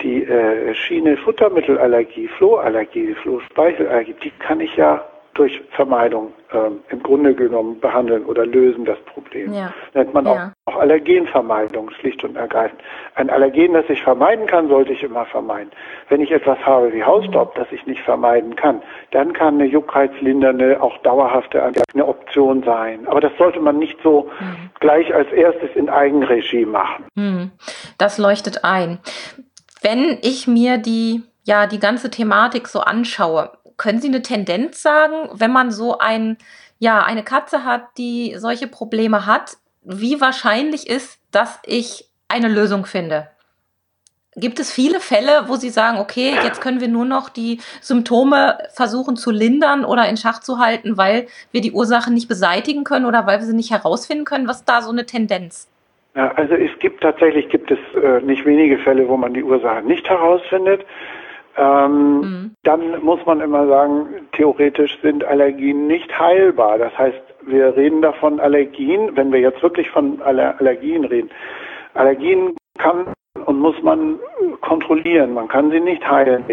die 0.00 0.22
äh, 0.22 0.72
Schiene 0.76 1.16
Futtermittelallergie, 1.16 2.28
Flohалlergie, 2.28 3.14
Flohspeichelallergie, 3.14 4.14
die 4.22 4.30
kann 4.38 4.60
ich 4.60 4.76
ja 4.76 5.04
durch 5.34 5.60
Vermeidung 5.70 6.32
ähm, 6.52 6.80
im 6.88 7.02
Grunde 7.02 7.34
genommen 7.34 7.80
behandeln 7.80 8.24
oder 8.24 8.46
lösen 8.46 8.84
das 8.84 8.98
Problem. 9.06 9.52
Ja. 9.52 9.72
Nennt 9.92 10.14
man 10.14 10.26
ja. 10.26 10.52
auch, 10.64 10.72
auch 10.74 10.80
Allergenvermeidung, 10.80 11.90
schlicht 11.90 12.22
und 12.24 12.36
ergreifend. 12.36 12.80
Ein 13.16 13.30
Allergen, 13.30 13.74
das 13.74 13.84
ich 13.88 14.02
vermeiden 14.02 14.46
kann, 14.46 14.68
sollte 14.68 14.92
ich 14.92 15.02
immer 15.02 15.26
vermeiden. 15.26 15.70
Wenn 16.08 16.20
ich 16.20 16.30
etwas 16.30 16.58
habe 16.60 16.92
wie 16.92 17.02
Hausstaub, 17.02 17.54
mhm. 17.54 17.60
das 17.60 17.72
ich 17.72 17.84
nicht 17.86 18.00
vermeiden 18.02 18.54
kann, 18.56 18.82
dann 19.10 19.32
kann 19.32 19.54
eine 19.54 19.66
juckreizlindernde, 19.66 20.80
auch 20.80 20.96
dauerhafte 20.98 21.62
eine 21.62 22.06
Option 22.06 22.62
sein. 22.62 23.06
Aber 23.06 23.20
das 23.20 23.32
sollte 23.36 23.60
man 23.60 23.78
nicht 23.78 23.98
so 24.02 24.30
mhm. 24.40 24.70
gleich 24.80 25.12
als 25.14 25.30
erstes 25.32 25.70
in 25.74 25.88
Eigenregie 25.90 26.64
machen. 26.64 27.04
Mhm. 27.14 27.50
Das 27.98 28.18
leuchtet 28.18 28.64
ein. 28.64 28.98
Wenn 29.82 30.18
ich 30.22 30.46
mir 30.46 30.78
die 30.78 31.22
ja 31.44 31.66
die 31.66 31.78
ganze 31.78 32.10
Thematik 32.10 32.68
so 32.68 32.80
anschaue, 32.80 33.50
können 33.76 34.00
Sie 34.00 34.08
eine 34.08 34.22
Tendenz 34.22 34.82
sagen, 34.82 35.28
wenn 35.32 35.52
man 35.52 35.70
so 35.70 35.98
ein, 35.98 36.36
ja, 36.78 37.02
eine 37.02 37.22
Katze 37.22 37.64
hat, 37.64 37.82
die 37.98 38.34
solche 38.36 38.66
Probleme 38.66 39.26
hat, 39.26 39.56
wie 39.82 40.20
wahrscheinlich 40.20 40.88
ist, 40.88 41.20
dass 41.30 41.60
ich 41.66 42.08
eine 42.28 42.48
Lösung 42.48 42.86
finde? 42.86 43.28
Gibt 44.36 44.58
es 44.58 44.72
viele 44.72 44.98
Fälle, 44.98 45.44
wo 45.46 45.54
Sie 45.54 45.68
sagen, 45.68 45.98
okay, 45.98 46.34
jetzt 46.42 46.60
können 46.60 46.80
wir 46.80 46.88
nur 46.88 47.04
noch 47.04 47.28
die 47.28 47.60
Symptome 47.80 48.58
versuchen 48.74 49.14
zu 49.14 49.30
lindern 49.30 49.84
oder 49.84 50.08
in 50.08 50.16
Schach 50.16 50.40
zu 50.40 50.58
halten, 50.58 50.96
weil 50.96 51.28
wir 51.52 51.60
die 51.60 51.70
Ursache 51.70 52.12
nicht 52.12 52.26
beseitigen 52.26 52.82
können 52.82 53.06
oder 53.06 53.26
weil 53.26 53.38
wir 53.38 53.46
sie 53.46 53.54
nicht 53.54 53.70
herausfinden 53.70 54.24
können? 54.24 54.48
Was 54.48 54.58
ist 54.58 54.68
da 54.68 54.82
so 54.82 54.90
eine 54.90 55.06
Tendenz? 55.06 55.70
Ja, 56.16 56.32
also 56.32 56.54
es 56.54 56.70
gibt 56.80 57.02
tatsächlich 57.02 57.48
gibt 57.48 57.70
es 57.70 57.78
äh, 58.00 58.20
nicht 58.22 58.44
wenige 58.44 58.78
Fälle, 58.78 59.08
wo 59.08 59.16
man 59.16 59.34
die 59.34 59.42
Ursache 59.44 59.82
nicht 59.82 60.08
herausfindet. 60.08 60.84
Ähm, 61.56 62.20
mhm. 62.20 62.54
Dann 62.64 63.02
muss 63.02 63.24
man 63.26 63.40
immer 63.40 63.66
sagen, 63.66 64.06
theoretisch 64.32 64.98
sind 65.02 65.24
Allergien 65.24 65.86
nicht 65.86 66.18
heilbar. 66.18 66.78
Das 66.78 66.96
heißt, 66.96 67.22
wir 67.42 67.76
reden 67.76 68.02
davon 68.02 68.40
Allergien, 68.40 69.16
wenn 69.16 69.32
wir 69.32 69.40
jetzt 69.40 69.62
wirklich 69.62 69.90
von 69.90 70.20
Aller 70.22 70.58
Allergien 70.58 71.04
reden. 71.04 71.30
Allergien 71.94 72.56
kann 72.78 73.06
und 73.46 73.58
muss 73.58 73.80
man 73.82 74.18
kontrollieren. 74.60 75.34
Man 75.34 75.48
kann 75.48 75.70
sie 75.70 75.80
nicht 75.80 76.08
heilen. 76.08 76.44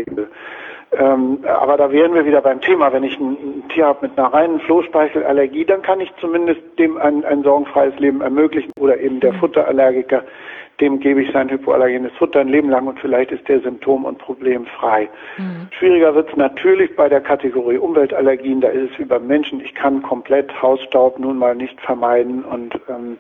Ähm, 0.91 1.39
aber 1.48 1.77
da 1.77 1.91
wären 1.91 2.13
wir 2.13 2.25
wieder 2.25 2.41
beim 2.41 2.60
Thema. 2.60 2.91
Wenn 2.91 3.03
ich 3.03 3.17
ein, 3.20 3.63
Tier 3.70 3.86
habe 3.86 4.08
mit 4.08 4.20
einer 4.20 4.34
reinen 4.34 4.60
Flohspeichelallergie, 4.60 5.63
dann 5.65 5.81
kann 5.81 6.01
ich 6.01 6.12
zumindest 6.20 6.62
dem 6.77 6.98
ein, 6.98 7.24
ein 7.24 7.43
sorgenfreies 7.43 7.98
Leben 8.00 8.22
ermöglichen 8.22 8.72
oder 8.77 9.00
eben 9.00 9.22
der 9.22 9.34
mhm. 9.34 9.38
Futterallergiker 9.38 10.24
dem 10.82 11.00
gebe 11.00 11.22
ich 11.22 11.32
sein 11.32 11.50
hypoallergenes 11.50 12.12
Futter 12.18 12.42
ein 12.42 12.48
Leben 12.48 12.70
lang 12.70 12.88
und 12.88 13.00
vielleicht 13.00 13.32
ist 13.32 13.48
der 13.48 13.62
symptom- 13.62 14.06
und 14.06 14.18
problemfrei. 14.18 15.10
Mhm. 15.38 15.68
Schwieriger 15.78 16.16
wird 16.16 16.30
es 16.30 16.36
natürlich 16.36 16.96
bei 16.96 17.08
der 17.08 17.22
Kategorie 17.22 17.78
Umweltallergien, 17.78 18.62
da 18.62 18.70
ist 18.70 18.92
es 18.92 19.00
wie 19.00 19.06
beim 19.06 19.28
Menschen, 19.28 19.62
ich 19.62 19.76
kann 19.76 20.02
komplett 20.02 20.62
Hausstaub 20.62 21.20
nun 21.20 21.38
mal 21.38 21.56
nicht 21.56 21.80
vermeiden 21.82 22.44
und 22.44 22.80
ähm, 22.90 23.18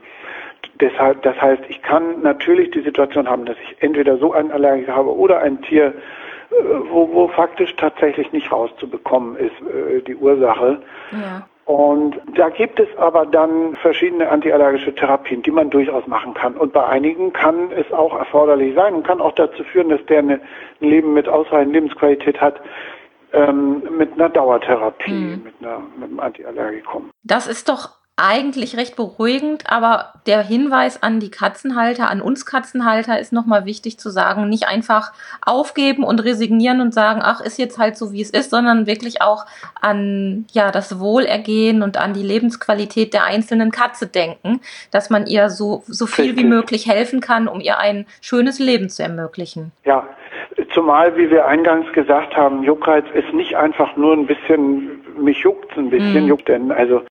deshalb, 0.79 1.21
das 1.21 1.39
heißt, 1.39 1.63
ich 1.69 1.81
kann 1.81 2.21
natürlich 2.21 2.71
die 2.71 2.81
Situation 2.81 3.29
haben, 3.29 3.45
dass 3.45 3.57
ich 3.63 3.81
entweder 3.81 4.17
so 4.17 4.33
einen 4.33 4.51
Allergiker 4.51 4.95
habe 4.95 5.15
oder 5.15 5.39
ein 5.39 5.61
Tier, 5.61 5.87
äh, 5.87 6.53
wo, 6.89 7.09
wo 7.13 7.27
faktisch 7.29 7.75
tatsächlich 7.75 8.31
nicht 8.31 8.51
rauszubekommen 8.51 9.37
ist, 9.37 9.53
äh, 9.61 10.01
die 10.01 10.15
Ursache. 10.15 10.81
Ja. 11.11 11.47
Und 11.71 12.19
da 12.35 12.49
gibt 12.49 12.81
es 12.81 12.89
aber 12.97 13.25
dann 13.25 13.77
verschiedene 13.77 14.27
antiallergische 14.27 14.93
Therapien, 14.93 15.41
die 15.41 15.51
man 15.51 15.69
durchaus 15.69 16.05
machen 16.05 16.33
kann. 16.33 16.57
Und 16.57 16.73
bei 16.73 16.85
einigen 16.85 17.31
kann 17.31 17.71
es 17.71 17.89
auch 17.93 18.13
erforderlich 18.13 18.75
sein 18.75 18.93
und 18.93 19.07
kann 19.07 19.21
auch 19.21 19.31
dazu 19.35 19.63
führen, 19.63 19.87
dass 19.87 20.05
der 20.07 20.19
eine, 20.19 20.41
ein 20.81 20.89
Leben 20.89 21.13
mit 21.13 21.29
ausreichend 21.29 21.71
Lebensqualität 21.71 22.41
hat, 22.41 22.59
ähm, 23.31 23.83
mit 23.97 24.11
einer 24.11 24.27
Dauertherapie, 24.27 25.13
mhm. 25.13 25.43
mit, 25.45 25.53
einer, 25.61 25.79
mit 25.95 26.09
einem 26.09 26.19
Antiallergikum. 26.19 27.09
Das 27.23 27.47
ist 27.47 27.69
doch 27.69 28.00
eigentlich 28.17 28.77
recht 28.77 28.95
beruhigend, 28.95 29.63
aber 29.71 30.13
der 30.27 30.43
Hinweis 30.43 31.01
an 31.01 31.19
die 31.19 31.31
Katzenhalter, 31.31 32.09
an 32.09 32.21
uns 32.21 32.45
Katzenhalter 32.45 33.19
ist 33.19 33.33
nochmal 33.33 33.65
wichtig 33.65 33.97
zu 33.97 34.09
sagen, 34.09 34.47
nicht 34.47 34.67
einfach 34.67 35.11
aufgeben 35.43 36.03
und 36.03 36.23
resignieren 36.23 36.81
und 36.81 36.93
sagen, 36.93 37.21
ach, 37.23 37.41
ist 37.41 37.57
jetzt 37.57 37.79
halt 37.79 37.97
so, 37.97 38.11
wie 38.11 38.21
es 38.21 38.29
ist, 38.29 38.51
sondern 38.51 38.85
wirklich 38.85 39.21
auch 39.21 39.45
an, 39.79 40.45
ja, 40.51 40.71
das 40.71 40.99
Wohlergehen 40.99 41.81
und 41.81 41.97
an 41.97 42.13
die 42.13 42.23
Lebensqualität 42.23 43.13
der 43.13 43.23
einzelnen 43.23 43.71
Katze 43.71 44.07
denken, 44.07 44.61
dass 44.91 45.09
man 45.09 45.25
ihr 45.25 45.49
so, 45.49 45.83
so 45.87 46.05
viel 46.05 46.37
wie 46.37 46.43
möglich 46.43 46.87
helfen 46.87 47.21
kann, 47.21 47.47
um 47.47 47.59
ihr 47.59 47.79
ein 47.79 48.05
schönes 48.21 48.59
Leben 48.59 48.89
zu 48.89 49.01
ermöglichen. 49.01 49.71
Ja, 49.83 50.07
zumal, 50.73 51.17
wie 51.17 51.29
wir 51.31 51.47
eingangs 51.47 51.91
gesagt 51.93 52.35
haben, 52.35 52.63
Juckreiz 52.63 53.05
ist 53.13 53.33
nicht 53.33 53.55
einfach 53.55 53.95
nur 53.97 54.13
ein 54.13 54.27
bisschen, 54.27 55.01
mich 55.17 55.39
juckt 55.39 55.75
ein 55.77 55.89
bisschen, 55.89 56.25
mm. 56.25 56.27
juckt 56.27 56.47
denn, 56.47 56.71
also 56.71 57.01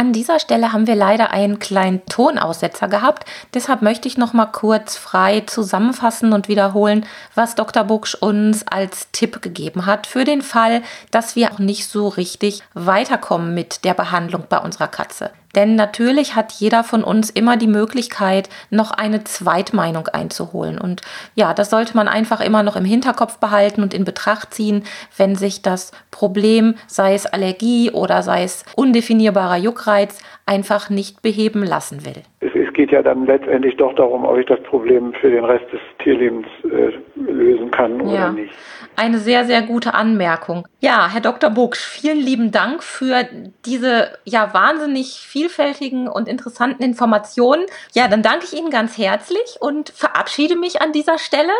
an 0.00 0.14
dieser 0.14 0.38
Stelle 0.38 0.72
haben 0.72 0.86
wir 0.86 0.94
leider 0.94 1.30
einen 1.30 1.58
kleinen 1.58 2.06
Tonaussetzer 2.06 2.88
gehabt. 2.88 3.28
Deshalb 3.52 3.82
möchte 3.82 4.08
ich 4.08 4.16
noch 4.16 4.32
mal 4.32 4.46
kurz 4.46 4.96
frei 4.96 5.40
zusammenfassen 5.40 6.32
und 6.32 6.48
wiederholen, 6.48 7.04
was 7.34 7.54
Dr. 7.54 7.84
Bucksch 7.84 8.14
uns 8.14 8.66
als 8.66 9.08
Tipp 9.12 9.42
gegeben 9.42 9.84
hat 9.84 10.06
für 10.06 10.24
den 10.24 10.40
Fall, 10.40 10.80
dass 11.10 11.36
wir 11.36 11.52
auch 11.52 11.58
nicht 11.58 11.86
so 11.86 12.08
richtig 12.08 12.62
weiterkommen 12.72 13.52
mit 13.52 13.84
der 13.84 13.92
Behandlung 13.92 14.44
bei 14.48 14.56
unserer 14.56 14.88
Katze. 14.88 15.32
Denn 15.54 15.74
natürlich 15.74 16.36
hat 16.36 16.52
jeder 16.52 16.84
von 16.84 17.02
uns 17.02 17.30
immer 17.30 17.56
die 17.56 17.66
Möglichkeit, 17.66 18.48
noch 18.70 18.90
eine 18.92 19.24
Zweitmeinung 19.24 20.08
einzuholen. 20.08 20.78
Und 20.78 21.02
ja, 21.34 21.54
das 21.54 21.70
sollte 21.70 21.96
man 21.96 22.08
einfach 22.08 22.40
immer 22.40 22.62
noch 22.62 22.76
im 22.76 22.84
Hinterkopf 22.84 23.38
behalten 23.38 23.82
und 23.82 23.94
in 23.94 24.04
Betracht 24.04 24.54
ziehen, 24.54 24.84
wenn 25.16 25.34
sich 25.36 25.62
das 25.62 25.92
Problem, 26.10 26.74
sei 26.86 27.14
es 27.14 27.26
Allergie 27.26 27.90
oder 27.90 28.22
sei 28.22 28.44
es 28.44 28.64
undefinierbarer 28.76 29.56
Juckreiz, 29.56 30.18
einfach 30.46 30.90
nicht 30.90 31.22
beheben 31.22 31.64
lassen 31.64 32.04
will. 32.04 32.22
Es, 32.70 32.74
geht 32.74 32.92
ja 32.92 33.02
dann 33.02 33.26
letztendlich 33.26 33.76
doch 33.76 33.94
darum, 33.94 34.24
ob 34.24 34.38
ich 34.38 34.46
das 34.46 34.62
Problem 34.62 35.12
für 35.20 35.30
den 35.30 35.44
Rest 35.44 35.72
des 35.72 35.80
Tierlebens 36.02 36.46
äh, 36.64 36.92
lösen 37.16 37.70
kann 37.70 38.00
oder 38.00 38.12
ja. 38.12 38.32
nicht. 38.32 38.52
Eine 38.96 39.18
sehr, 39.18 39.44
sehr 39.44 39.62
gute 39.62 39.94
Anmerkung. 39.94 40.66
Ja, 40.80 41.08
Herr 41.12 41.20
Dr. 41.20 41.50
Bucksch, 41.50 41.80
vielen 41.80 42.18
lieben 42.18 42.50
Dank 42.52 42.82
für 42.82 43.24
diese 43.64 44.18
ja 44.24 44.52
wahnsinnig 44.52 45.20
vielfältigen 45.20 46.08
und 46.08 46.28
interessanten 46.28 46.82
Informationen. 46.82 47.64
Ja, 47.92 48.08
dann 48.08 48.22
danke 48.22 48.44
ich 48.44 48.58
Ihnen 48.58 48.70
ganz 48.70 48.98
herzlich 48.98 49.58
und 49.60 49.90
verabschiede 49.90 50.56
mich 50.56 50.82
an 50.82 50.92
dieser 50.92 51.18
Stelle 51.18 51.52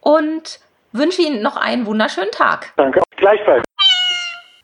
und 0.00 0.60
Wünsche 0.92 1.20
Ihnen 1.22 1.42
noch 1.42 1.56
einen 1.56 1.84
wunderschönen 1.86 2.30
Tag. 2.30 2.72
Danke. 2.76 3.02
Gleichfalls. 3.16 3.62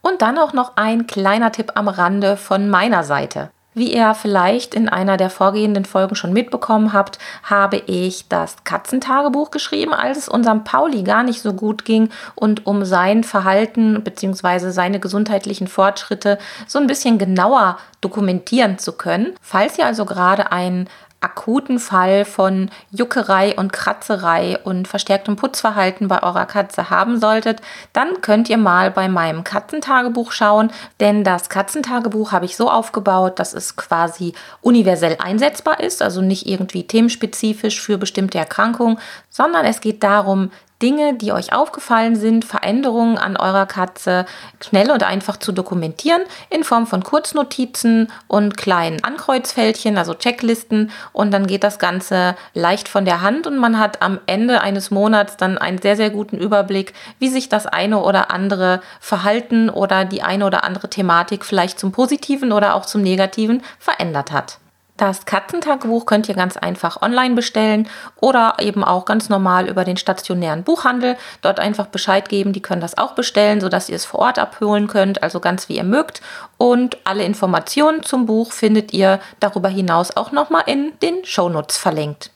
Und 0.00 0.22
dann 0.22 0.38
auch 0.38 0.52
noch 0.52 0.76
ein 0.76 1.08
kleiner 1.08 1.50
Tipp 1.50 1.72
am 1.74 1.88
Rande 1.88 2.36
von 2.36 2.70
meiner 2.70 3.02
Seite. 3.02 3.50
Wie 3.78 3.94
ihr 3.94 4.12
vielleicht 4.14 4.74
in 4.74 4.88
einer 4.88 5.16
der 5.16 5.30
vorgehenden 5.30 5.84
Folgen 5.84 6.16
schon 6.16 6.32
mitbekommen 6.32 6.92
habt, 6.92 7.20
habe 7.44 7.76
ich 7.86 8.26
das 8.28 8.56
Katzentagebuch 8.64 9.52
geschrieben, 9.52 9.94
als 9.94 10.18
es 10.18 10.28
unserem 10.28 10.64
Pauli 10.64 11.04
gar 11.04 11.22
nicht 11.22 11.42
so 11.42 11.52
gut 11.52 11.84
ging 11.84 12.10
und 12.34 12.66
um 12.66 12.84
sein 12.84 13.22
Verhalten 13.22 14.02
bzw. 14.02 14.70
seine 14.70 14.98
gesundheitlichen 14.98 15.68
Fortschritte 15.68 16.38
so 16.66 16.80
ein 16.80 16.88
bisschen 16.88 17.18
genauer 17.18 17.78
dokumentieren 18.00 18.80
zu 18.80 18.94
können. 18.94 19.34
Falls 19.40 19.78
ihr 19.78 19.86
also 19.86 20.04
gerade 20.04 20.50
ein 20.50 20.88
akuten 21.20 21.80
Fall 21.80 22.24
von 22.24 22.70
Juckerei 22.90 23.56
und 23.56 23.72
Kratzerei 23.72 24.58
und 24.62 24.86
verstärktem 24.86 25.34
Putzverhalten 25.36 26.06
bei 26.06 26.22
eurer 26.22 26.46
Katze 26.46 26.90
haben 26.90 27.18
solltet, 27.18 27.60
dann 27.92 28.20
könnt 28.20 28.48
ihr 28.48 28.56
mal 28.56 28.90
bei 28.90 29.08
meinem 29.08 29.42
Katzentagebuch 29.42 30.30
schauen, 30.30 30.70
denn 31.00 31.24
das 31.24 31.48
Katzentagebuch 31.48 32.30
habe 32.30 32.44
ich 32.44 32.56
so 32.56 32.70
aufgebaut, 32.70 33.38
dass 33.40 33.52
es 33.52 33.74
quasi 33.74 34.32
universell 34.62 35.16
einsetzbar 35.18 35.80
ist, 35.80 36.02
also 36.02 36.22
nicht 36.22 36.46
irgendwie 36.46 36.86
themenspezifisch 36.86 37.80
für 37.80 37.98
bestimmte 37.98 38.38
Erkrankungen, 38.38 38.98
sondern 39.28 39.64
es 39.64 39.80
geht 39.80 40.04
darum, 40.04 40.50
Dinge, 40.80 41.14
die 41.14 41.32
euch 41.32 41.52
aufgefallen 41.52 42.14
sind, 42.14 42.44
Veränderungen 42.44 43.18
an 43.18 43.36
eurer 43.36 43.66
Katze 43.66 44.26
schnell 44.60 44.90
und 44.90 45.02
einfach 45.02 45.36
zu 45.36 45.50
dokumentieren 45.50 46.22
in 46.50 46.62
Form 46.62 46.86
von 46.86 47.02
Kurznotizen 47.02 48.12
und 48.28 48.56
kleinen 48.56 49.02
Ankreuzfältchen, 49.02 49.98
also 49.98 50.14
Checklisten. 50.14 50.90
Und 51.12 51.32
dann 51.32 51.48
geht 51.48 51.64
das 51.64 51.80
Ganze 51.80 52.36
leicht 52.54 52.88
von 52.88 53.04
der 53.04 53.22
Hand 53.22 53.46
und 53.48 53.58
man 53.58 53.78
hat 53.78 54.02
am 54.02 54.20
Ende 54.26 54.60
eines 54.60 54.90
Monats 54.90 55.36
dann 55.36 55.58
einen 55.58 55.78
sehr, 55.78 55.96
sehr 55.96 56.10
guten 56.10 56.38
Überblick, 56.38 56.94
wie 57.18 57.28
sich 57.28 57.48
das 57.48 57.66
eine 57.66 57.98
oder 57.98 58.30
andere 58.30 58.80
Verhalten 59.00 59.70
oder 59.70 60.04
die 60.04 60.22
eine 60.22 60.46
oder 60.46 60.62
andere 60.62 60.88
Thematik 60.88 61.44
vielleicht 61.44 61.80
zum 61.80 61.90
Positiven 61.90 62.52
oder 62.52 62.74
auch 62.74 62.86
zum 62.86 63.02
Negativen 63.02 63.62
verändert 63.80 64.30
hat. 64.30 64.58
Das 64.98 65.26
Katzentagebuch 65.26 66.06
könnt 66.06 66.28
ihr 66.28 66.34
ganz 66.34 66.56
einfach 66.56 67.00
online 67.02 67.36
bestellen 67.36 67.88
oder 68.16 68.56
eben 68.58 68.82
auch 68.82 69.04
ganz 69.04 69.28
normal 69.28 69.68
über 69.68 69.84
den 69.84 69.96
stationären 69.96 70.64
Buchhandel. 70.64 71.16
Dort 71.40 71.60
einfach 71.60 71.86
Bescheid 71.86 72.28
geben, 72.28 72.52
die 72.52 72.60
können 72.60 72.80
das 72.80 72.98
auch 72.98 73.12
bestellen, 73.12 73.60
sodass 73.60 73.88
ihr 73.88 73.94
es 73.94 74.04
vor 74.04 74.18
Ort 74.18 74.40
abholen 74.40 74.88
könnt, 74.88 75.22
also 75.22 75.38
ganz 75.38 75.68
wie 75.68 75.76
ihr 75.76 75.84
mögt. 75.84 76.20
Und 76.56 76.98
alle 77.04 77.22
Informationen 77.22 78.02
zum 78.02 78.26
Buch 78.26 78.50
findet 78.50 78.92
ihr 78.92 79.20
darüber 79.38 79.68
hinaus 79.68 80.16
auch 80.16 80.32
nochmal 80.32 80.64
in 80.66 80.92
den 81.00 81.24
Shownotes 81.24 81.78
verlinkt. 81.78 82.32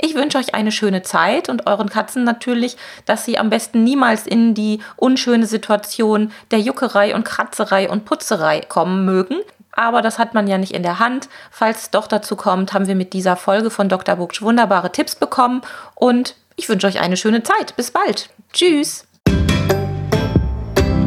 Ich 0.00 0.14
wünsche 0.14 0.38
euch 0.38 0.54
eine 0.54 0.70
schöne 0.70 1.02
Zeit 1.02 1.48
und 1.48 1.66
euren 1.66 1.88
Katzen 1.88 2.22
natürlich, 2.22 2.76
dass 3.06 3.24
sie 3.24 3.38
am 3.38 3.50
besten 3.50 3.82
niemals 3.82 4.24
in 4.24 4.54
die 4.54 4.78
unschöne 4.94 5.46
Situation 5.46 6.30
der 6.52 6.60
Juckerei 6.60 7.12
und 7.12 7.24
Kratzerei 7.24 7.90
und 7.90 8.04
Putzerei 8.04 8.60
kommen 8.60 9.04
mögen. 9.04 9.40
Aber 9.76 10.02
das 10.02 10.18
hat 10.18 10.34
man 10.34 10.46
ja 10.46 10.58
nicht 10.58 10.72
in 10.72 10.82
der 10.82 10.98
Hand. 10.98 11.28
Falls 11.50 11.82
es 11.82 11.90
doch 11.90 12.06
dazu 12.06 12.36
kommt, 12.36 12.72
haben 12.72 12.86
wir 12.86 12.94
mit 12.94 13.12
dieser 13.12 13.36
Folge 13.36 13.70
von 13.70 13.88
Dr. 13.88 14.16
Bucksch 14.16 14.42
wunderbare 14.42 14.92
Tipps 14.92 15.16
bekommen. 15.16 15.62
Und 15.94 16.36
ich 16.56 16.68
wünsche 16.68 16.86
euch 16.86 17.00
eine 17.00 17.16
schöne 17.16 17.42
Zeit. 17.42 17.74
Bis 17.76 17.90
bald. 17.90 18.30
Tschüss. 18.52 19.06